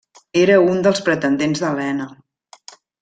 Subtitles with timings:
[0.43, 2.09] Era un dels pretendents d'Helena.